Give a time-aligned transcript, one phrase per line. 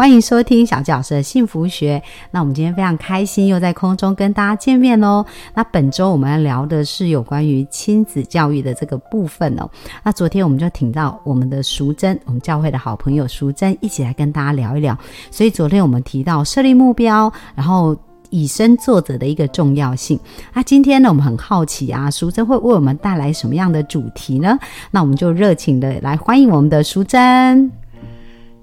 [0.00, 2.02] 欢迎收听小纪老师的幸福学。
[2.30, 5.22] 那我们今天非常开心，又在空中跟大家见面喽。
[5.52, 9.68] 那本周我们要聊的是有关于亲子教育的这个部分哦。
[10.02, 14.96] 那昨天我们就请到我们的淑珍，我们教会的好朋友淑珍，一起来跟大家聊一聊。
[15.30, 17.94] 所以昨天我们提到设立目标，然后
[18.30, 20.18] 以身作则的一个重要性。
[20.54, 24.58] 那今天呢，我们很好奇啊，淑珍会为我们带来什么样的主题呢？
[24.90, 27.70] 那我们就热情的来欢迎我们的淑珍。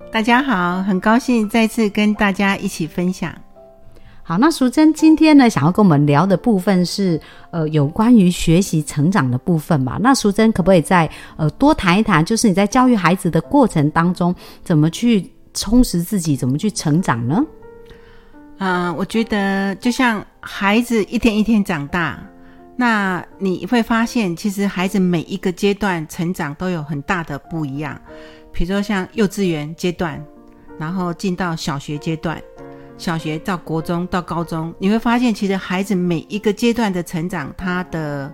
[0.09, 3.31] 大家好，很高兴再次跟大家一起分享。
[4.23, 7.19] 好，那淑珍今天呢，想要跟我们聊的部分是
[7.51, 9.97] 呃有关于学习成长的部分嘛？
[10.01, 17.43] 那淑珍可不可以再呃多谈一谈，就是你在教育孩子的过程当中，怎么去充实自己，怎么去成长呢？
[18.59, 22.19] 嗯，我觉得就像孩子一天一天长大，
[22.75, 28.01] 那你会发现，其实孩子每一个阶段成长都有很大的不一样。
[28.57, 30.19] 比如说像幼稚园阶段，
[30.79, 32.41] 然后进到小学阶段，
[32.97, 38.33] 小学到国中到高中，你会发现其实孩子每一个阶段的成长，他的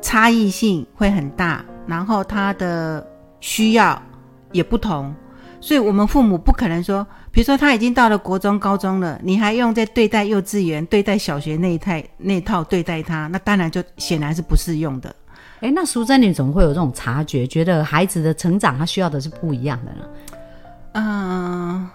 [0.00, 3.04] 差异性会很大，然后他的
[3.40, 4.00] 需要
[4.52, 5.12] 也不同，
[5.60, 15.12] 所以我们父母不可能说，比如说他已经到了国中、高中了，你还用在对待幼稚园、对待小学那一套那套对待他，那当然就显然是不适用的。
[15.60, 20.04] 哎，那淑珍，你怎么会有这种察觉，觉得孩子的成长他需要的是不一样的呢？
[20.92, 21.88] 嗯，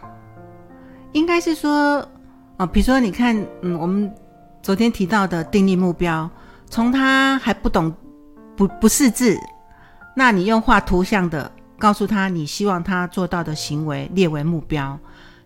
[1.13, 2.05] 应该是说，
[2.57, 4.13] 哦，比如说，你看，嗯，我们
[4.61, 6.29] 昨天提到的定立目标，
[6.69, 7.93] 从他还不懂、
[8.55, 9.37] 不不识字，
[10.15, 14.97] 那你用画图像的告诉他你希望他做到的行为列为目标。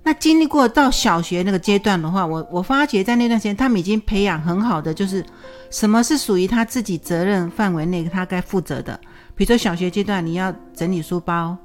[0.07, 5.21] 那经历过到小学那个阶段的话，我我发觉在那段时间，他们已经培养很好的，就是
[5.69, 8.97] 什么是属于他自己责任范围内他该负责的。
[9.35, 11.57] 比如说小学阶段，你要整理书包，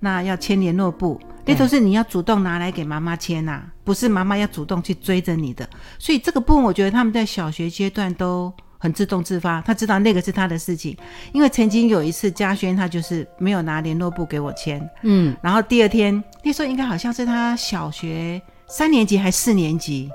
[0.00, 5.64] 那要签联络簿，那都是你要主动拿来给妈妈签呐，不是妈妈要主动去追着你的。
[5.96, 8.52] 所以这个部分，我觉得他们在小学阶段都。
[8.84, 10.94] 很自动自发，他知道那个是他的事情，
[11.32, 20.10] 因为曾经有一次嘉轩他就是没有拿联络簿给我签，嗯，然后第二天那时候应该好像是他小学三年级还四年级，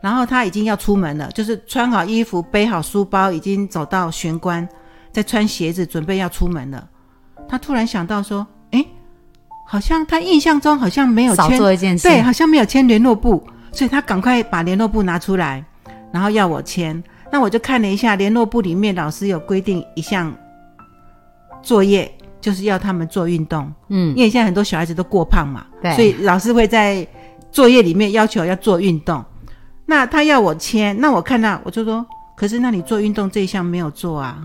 [0.00, 4.68] 然后他已经要出门了，就是穿好衣服背好书包，已经走到玄关，
[5.12, 6.88] 在穿鞋子准备要出门了，
[7.48, 8.84] 他突然想到说，哎，
[9.64, 15.64] 好像他印象中好像没有签做一件事，对，好像没有签联络簿，所以他赶快把联络簿拿出来，
[16.12, 17.00] 然后要我签。
[17.30, 20.34] 那我就看了一下联络部里面，老师有规定一项
[21.62, 23.72] 作业，就是要他们做运动。
[23.88, 27.06] 嗯，因为现在很多小孩子都过胖嘛，对，所以老师会在
[27.50, 29.24] 作业里面要求要做运动。
[29.84, 32.04] 那他要我签，那我看到我就说，
[32.36, 34.38] 可是那你做运动这一项没有做啊。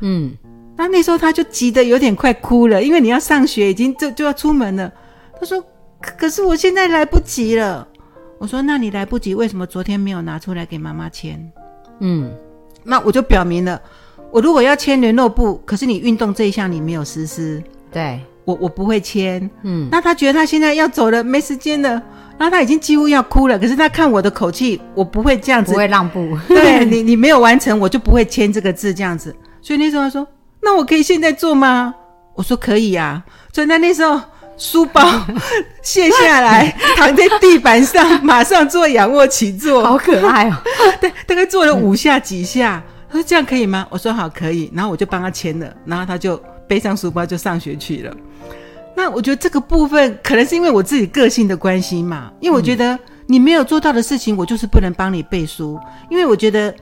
[0.00, 0.32] 嗯，
[0.76, 4.92] 那那时候他就急得有点快哭了，因为你要上学，已经就就要出门了。
[5.38, 5.64] 他说，
[6.00, 7.86] 可是我现在来不及了。
[8.38, 11.50] 我说，那你来不及，为什么昨天没有拿出来给妈妈签？
[12.00, 12.30] 嗯，
[12.82, 13.80] 那我就表明了，
[14.30, 17.62] 我如果要签联络簿，可是你运动这一项你没有实施，
[17.92, 19.48] 对我我不会签。
[19.62, 21.90] 嗯，那他觉得他现在要走了，没时间了，
[22.38, 23.58] 然后他已经几乎要哭了。
[23.58, 26.36] 可是他看我的口气，我不会这样子，不会让步。
[26.48, 29.34] 对你，你没有完成，我就不会签这个字这样子。
[29.62, 30.26] 所以那时候他说
[30.60, 31.94] ：“那我可以现在做吗？”
[32.34, 33.22] 我说：“可以呀。”
[33.52, 34.20] 所以那那时候。
[34.56, 35.02] 书包
[35.82, 40.56] 卸下来，躺在地板上， 马上做仰卧起坐，好可爱哦！
[41.00, 48.14] 对，大概做了五下几下，他说：“这样可以吗？”我说：“好，可以。”然后我就帮他签了，然后他就背上书包就上学去了。
[48.96, 55.78] 那我觉得这个部分可能是因为我自己个性的关系嘛，因为我觉得你没有做到的事情，我就是不能帮你背书，
[56.10, 56.74] 因为我觉得。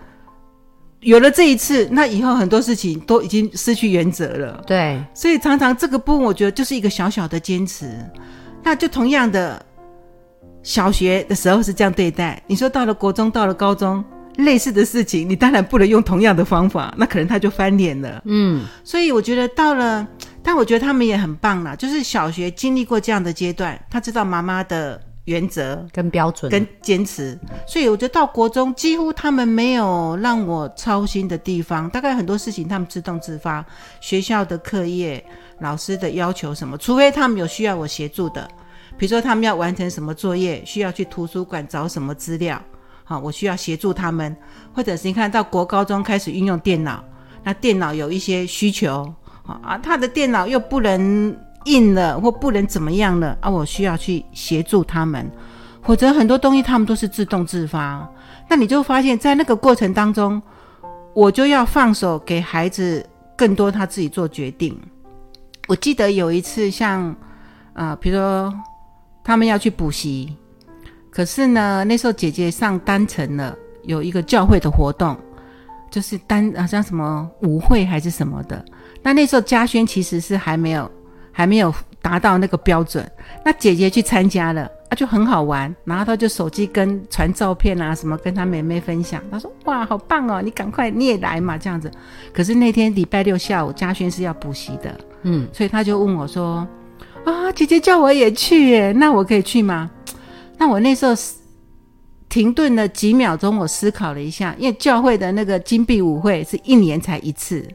[1.03, 4.63] 有了这一次，那以后很多事情都已经失去原则了。
[4.67, 7.87] 对，所以常常这个部分，我觉得就是一个小小的坚持。
[8.63, 9.61] 那就同样的，
[10.63, 12.41] 小学的时候是这样对待。
[12.47, 14.05] 你说到了国中，到了高中，
[14.37, 18.23] 类似的事情，你当然不能用同样的方法，那可能他就翻脸了。
[18.25, 20.07] 嗯，所以我觉得到了，
[20.41, 25.01] 但我觉得他们也很棒啦，就是小学经历过这样的阶段，他知道妈妈的。
[25.25, 26.51] 原则跟标准。
[26.51, 33.65] 跟坚持，所以我觉得到国中几乎他们没有让我操心的地方，大概很多事情他们自动自发。
[34.01, 35.25] 学校的课业、
[35.61, 38.49] 老师的要求什么，除非他们有需要我协助的，
[38.99, 42.61] 比如说他们要完成什么作业，需要去图书馆找什么资料，
[43.05, 44.37] 好，我需要协助他们，
[44.75, 47.05] 或者是你看到国高中开始运用电脑，
[47.45, 49.13] 那电脑有一些需求，
[49.47, 55.31] 啊，他的电脑又不能硬了或不能怎么样了啊，我需要去协助他们，
[55.83, 58.09] 否则很多东西他们都是自动自发。
[58.49, 60.41] 那你就发现，在那个过程当中，
[61.15, 63.05] 我就要放手给孩子
[63.37, 64.79] 更多他自己做决定。
[65.69, 67.15] 我记得有一次，像
[67.73, 68.53] 啊，比如说
[69.25, 70.37] 他们要去补习，
[71.11, 75.17] 可是呢，那时候姐姐上单程了，有一个教会的活动，
[75.91, 78.63] 就是单好像什么舞会还是什么的。
[79.03, 80.91] 那那时候嘉轩其实是还没有
[81.33, 83.11] 还没有达到那个标准，
[83.45, 84.71] 那姐姐去参加了。
[84.91, 89.23] 他就很好玩，然后他就手机跟传照片啊什么，跟他妹妹分享。
[89.31, 91.91] 他说：“哇，好棒哦，你赶快你也来嘛，这样子。”
[92.31, 96.69] 可是那天礼拜六下午，嘉轩是要补习的，嗯，所以他就问我说
[97.25, 99.91] ：“啊，姐姐叫我也去，耶，那我可以去吗？”
[100.59, 101.15] 那我那时候
[102.29, 107.67] 停顿了几秒钟，我思考了一下，因为教会的那个金币舞会是一年才一次，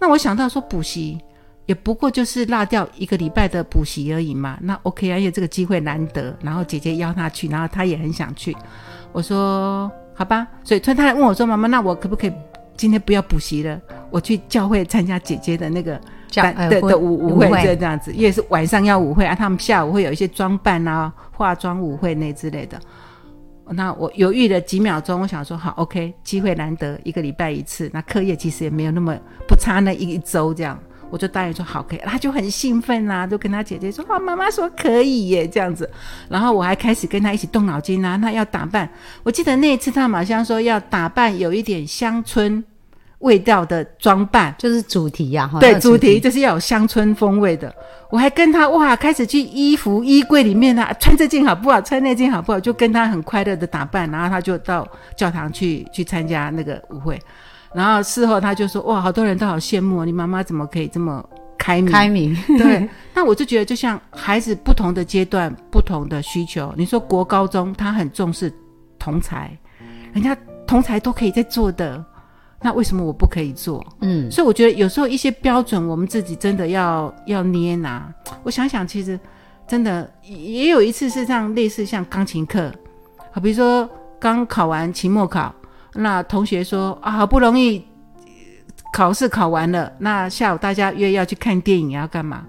[0.00, 1.18] 那我想到说补习。
[1.66, 8.54] 也不过就是落掉一个礼拜的补习而已嘛，那 OK 啊，因为这个机会难得，然后姐姐邀他去，然后他也很想去，
[9.12, 12.32] 我说好吧，所以他他问我说妈妈，那我可不可以
[12.76, 13.80] 今天不要补习了，
[14.10, 15.98] 我去教会参加姐姐的那个
[16.30, 22.78] 的的舞舞会，就这样子，因为是晚上要舞会啊，他们下午会有一些装扮啊、化妆舞会那之类的，
[23.70, 29.16] 那我犹豫了几秒钟，我想说好 OK，机会难得，一个礼拜一次，那课业其实也没有那么
[29.48, 30.78] 不差那一周这样。
[31.14, 35.88] 我就答应说好可以，他就很兴奋啊，就跟他姐姐说：“啊，妈妈说可以耶，这样子。”
[36.28, 38.88] 然后我还开始跟他一起动脑筋啊，那要打扮。
[39.22, 42.64] 我记得那一次他好像说要打扮有一点乡村
[43.20, 47.72] 味道的装扮，就是主题呀，对，主题就是要有乡村风味的。
[48.10, 51.80] 我还跟他哇，开始去衣服衣柜里面啊，穿这件好不好？
[51.80, 52.58] 穿那件好不好？
[52.58, 54.84] 就跟他很快乐的打扮，然后他就到
[55.16, 57.16] 教堂去去参加那个舞会。
[57.74, 61.28] 然后事后他就说：“哇，好多人都好羡慕你妈妈怎么可以这么
[61.58, 61.92] 开明？
[61.92, 62.88] 开明 对。
[63.12, 66.72] 那我就觉得，就像孩子不同的阶段、不同的需求。
[66.76, 68.52] 你说国高中他很重视
[68.96, 69.50] 同才，
[70.12, 70.36] 人家
[70.66, 72.04] 同才都可以在做的，
[72.62, 73.84] 那为什么我不可以做？
[74.02, 78.08] 嗯，所以我觉得有时候一些标准，我们自己真的要要捏拿。
[78.44, 79.18] 我想想，其实
[79.66, 82.70] 真的也有一次是像类似像钢琴课，
[83.32, 83.88] 好，比如说
[84.20, 85.52] 刚考完期末考。”
[85.94, 87.84] 那同学说啊，好不容易
[88.92, 92.44] 考试考完了，那下午大家约要去看电影，要干嘛？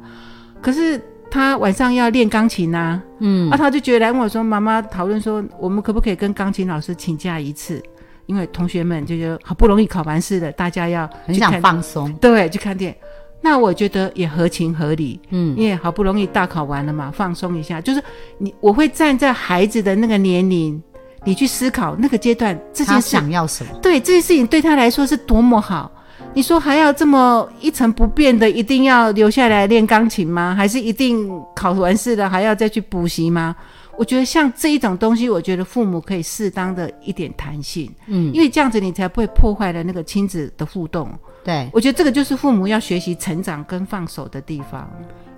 [0.62, 1.00] 可是
[1.30, 7.82] 他晚上要练钢琴呐，嗯，啊，他就觉得来问我说，妈妈讨论说，我们可不可以跟钢琴老师请假一次？
[8.26, 12.98] 因为同学们就觉得好不容易考完试了，大家要很想放松，对，去看电影。
[13.42, 18.02] 那我觉得也合情合理，嗯，因为好不容易大考完了嘛，放松一下，就是
[18.40, 20.82] 你我会站在孩子的那个年龄。
[21.26, 23.72] 你去思考那个阶段这件事想要什么？
[23.82, 25.92] 对这件事情对他来说是多么好？
[26.34, 30.54] 你说还要这么一成不变的，一定要留下来练钢琴吗？
[30.56, 33.56] 还是一定考完试了还要再去补习吗？
[33.98, 41.10] 我觉得像这一种东西，我觉得父母可以适当的一点弹性，嗯，因为这样子你才不会破坏了那个亲子的互动。
[41.46, 44.90] 对，我觉得这个就是父母要学习成长跟放手的地方。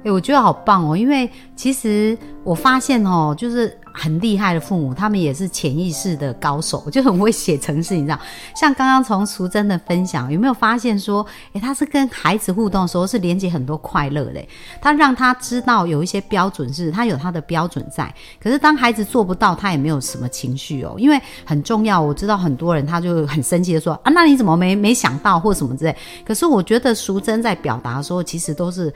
[0.03, 8.19] 哎，我觉得好棒哦，因为其实我发现哦，就是很厉害的父母，他们也是潜意识的高手，就很会写程式，你知道？
[8.55, 14.39] 像刚刚从淑珍的分享，有没有发现说，哎，他是跟孩子互动的时候是连接很多快乐的，
[14.79, 21.99] 他让他知道有一些标准是他有他的标准在，可是当孩子做不到，他也没有什么情绪哦，因为很重要。
[21.99, 25.95] 我知道很多人他就很生气的说啊，那你怎么没没想到或什么之类？
[26.23, 28.94] 可是我觉得淑珍在表达的时候，其实都是。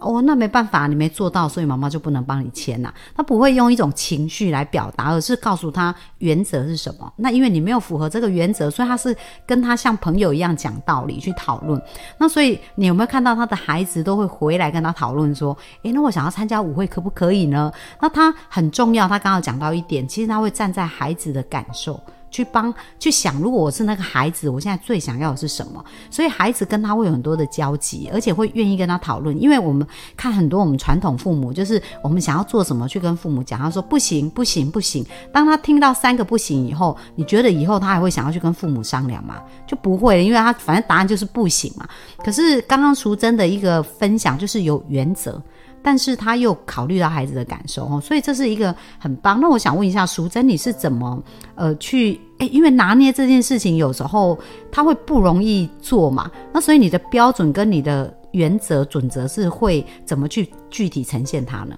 [0.00, 2.92] 哦，那没办法，你没做到，所以妈妈就不能帮你签呐。
[3.14, 7.12] 他不会用一种情绪来表达，而是告诉他原则是什么。
[7.16, 11.80] 那因为你没有符合这个原则，所以他是跟他像朋友一样讲道理去讨论。
[12.18, 22.00] 那所以你有没有看到他的孩子都会回来跟他讨论说：“诶，那我想要参加舞会，可不可以呢？”那他很重要，他刚刚讲到一点，其实他会站在孩子的感受。
[22.30, 25.84] 去帮去想，如果我是那个孩子，我现在最想要的是什么？
[26.10, 29.40] 所以孩子跟他会有很多的交集，而且会愿意跟他讨论。
[29.40, 35.04] 因为我们看很多我们传统父母，就是我们想要做什么去跟父母讲，他说不行不行不行。
[35.32, 39.36] 当他听到三个不行以后，你觉得以后他还会想要去跟父母商量吗？
[39.66, 41.88] 就不会，因为他反正答案就是不行嘛。
[42.18, 45.40] 可是刚刚淑珍的一个分享就是有原则。
[45.82, 49.40] 但是他又考虑到孩子的感受哦，所以这是一个很棒。
[49.40, 51.22] 那我想问一下淑珍，你是怎么
[51.54, 52.48] 呃去诶？
[52.48, 54.38] 因为拿捏这件事情有时候
[54.70, 61.76] 他会不容易做嘛，那所以你的标准跟你的原则准则是会怎么去具体呈现它呢？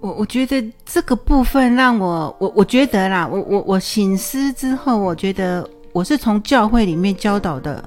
[0.00, 7.82] 我我觉得这个部分让我我我觉得啦，我我我醒思之后，我觉得我是从教会里面教导的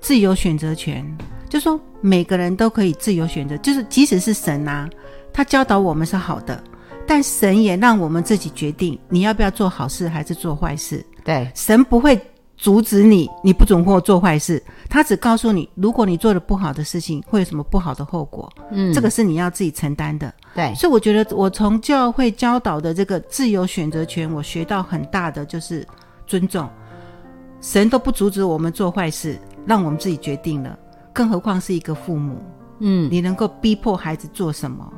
[0.00, 1.04] 自由选择权。
[1.48, 4.88] 就说每个人都可以自由选择，就是即使是神啊，
[5.32, 6.62] 他教导我们是好的，
[7.06, 11.04] 但神也让我们自己决定你要不要做好事还是做坏事。
[11.24, 12.20] 对，神不会
[12.56, 20.32] 阻止你，你不准或做坏事，他只告诉你，如果你做了不好的事情，会有什么不好的后果，嗯，这个是你要自己承担的。
[20.54, 25.86] 对，所以我觉得我从教会教导的这个自由选择权，我学到很大的就是
[26.26, 26.68] 尊重。
[27.60, 30.78] 神都不阻止我们做坏事，让我们自己决定了，
[31.18, 32.40] 更何况是一个父母，
[32.78, 34.88] 嗯，你能够逼迫孩子做什么？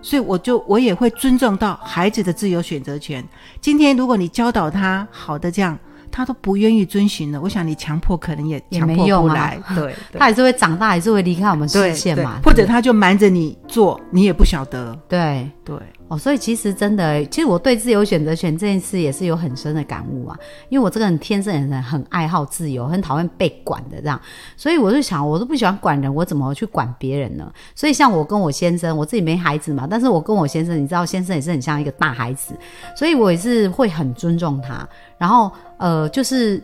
[0.00, 3.22] 所以我就我也会尊重到孩子的自由选择权。
[3.60, 5.78] 今天如果你教导他好的这样，
[6.10, 15.50] 他都不愿意遵循了，我想你强迫可能也也强迫没用啊不来， 对，他还是会长大，还是会离开我们视线嘛，或者他就瞒着你做，你也不晓得，对。
[15.66, 15.76] 对。
[16.08, 20.38] 哦，所以其实真的，其实我对自由选择权这件事也是有很深的感悟啊。
[20.68, 24.20] 因为我这个人天生很很爱好自由，很讨厌被管的这样，
[24.56, 27.52] 所以我就想，我都不喜欢管人，我怎么去管别人呢？
[27.74, 32.54] 所以像我跟我先生，我自己没孩子嘛，但是我跟我先生，你知道，先生也是很像一个大孩子，
[32.96, 34.88] 所以我也是会很尊重他。
[35.18, 36.62] 然后呃，就是。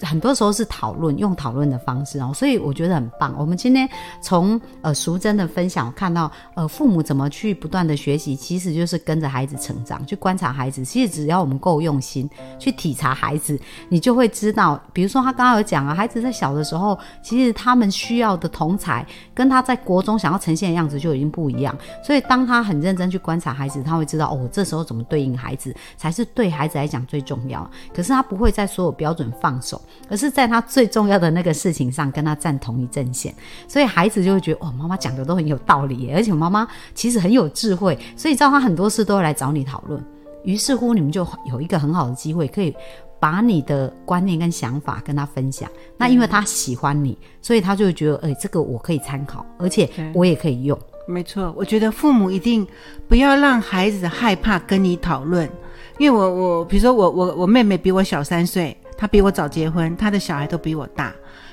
[0.00, 3.34] 很多时候是讨论，用讨论的方式哦，所以我觉得很棒。
[3.38, 3.88] 我们今天
[4.20, 10.84] 从呃淑珍的分享我看到，呃父母怎么去不断的学习，其实就是跟着孩子成长，去观察孩子。
[10.84, 21.74] 其实只要我们够用心去体察孩子，你就会知道，比如说他刚刚有讲啊，孩子在小的时候，其实他们需要的同才跟他在国中想要呈现的样子就已经不一样。
[22.04, 27.68] 所以当他很认真去观察孩子，他会知道哦，这时候怎么对应孩子才是对孩子来讲最重要。
[27.94, 29.80] 可是他不会在所有标准放手。
[30.08, 33.34] 而是在他最重要的那个事情上跟他站同一阵线，
[33.68, 40.02] 所以孩子就会觉得哦，妈妈讲的都很有道理耶，而且妈妈其实很有智慧，所以知道他很多事都会来找你讨论。
[40.44, 42.72] 于是乎，你们就有一个很好的机会，可以
[43.18, 45.68] 把你的观念跟想法跟他分享。
[45.98, 50.78] 那因为他喜欢你，所以他就会觉得，哎、这个我可以参考，而且我也可以用。
[51.08, 52.66] 没错，我觉得父母一定
[53.08, 55.50] 不要让孩子害怕跟你讨论，
[55.98, 61.12] 因为我我比如说我我我妹妹比我小三岁，她比我早结婚，他的小孩都比我大，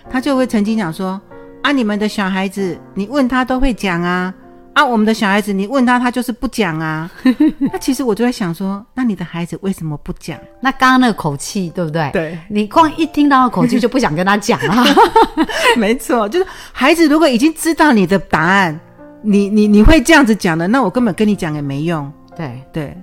[0.10, 1.20] 他就会曾经讲说
[1.62, 4.34] 啊，你们的小孩子你问他都会讲啊，
[4.74, 7.10] 啊我们的小孩子你问他他就是不讲啊，
[7.72, 10.40] 那其实我就在想说，那你的孩子为什么不讲？
[10.62, 12.10] 那刚刚那个口气，对不对？
[12.14, 14.84] 对，你光一听到那口气就不想跟他讲了。
[15.78, 18.80] 没错，就是孩子如果已经知道你的答案，
[19.22, 22.62] 你你你会这样子讲的，那我根本跟你讲也没用，对。
[22.72, 22.98] 对。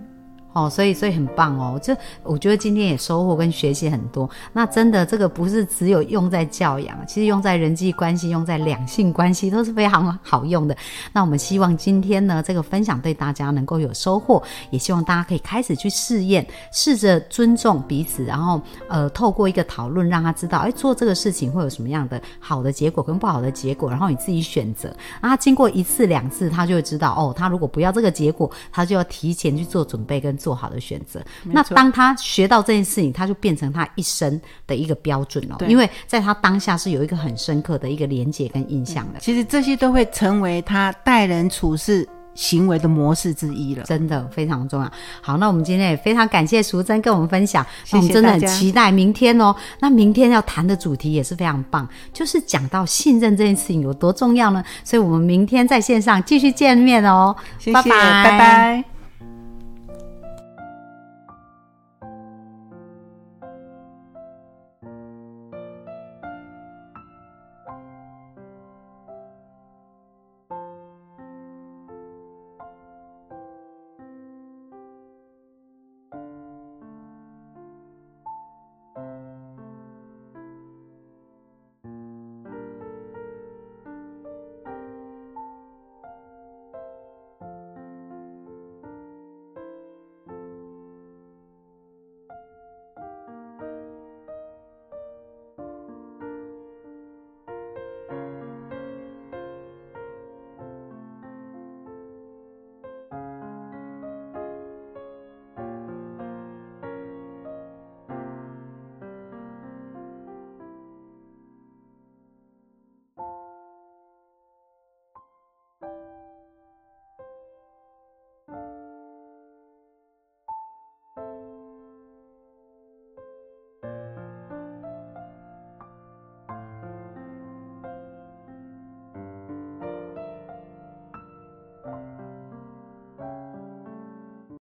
[0.52, 4.28] 哦，所以所以很棒哦，这我觉得今天也收获跟学习很多。
[4.52, 10.76] 那真的这个不是只有用在教养，其实用在人际关系、用在两性关系都是非常好用的。
[11.12, 24.92] 那我们希望今天呢这个分享对大家能够有收获，也希望大家可以开始去试验，试着尊重彼此，然后呃透过一个讨论让他知道，哎做这个事情会有什么样的好的结果跟不好的结果，然后你自己选择。
[25.20, 31.20] 那他经过一次两次，他就会知道哦，他如果不要这个结果，他就要提前去做准备跟做好的选择。
[31.44, 39.20] 那当他学到这件事情，他就变成他一生的一个标准了，对因为在他当下是有一个很深刻的一个连接跟印象的。
[39.20, 43.82] 其实这些都会成为他待人处事行为的模式之一了。
[43.84, 44.90] 真的非常重要。
[45.20, 49.54] 好，那我们今天也非常感谢淑珍跟我们分享，谢谢那我们真的很期待明天哦。
[49.80, 54.64] 那明天要谈的主题也是非常棒，就是讲到信任这件事情有多重要呢？
[54.84, 57.34] 所以我们明天在线上继续见面哦。
[57.58, 58.84] 谢谢，拜拜拜拜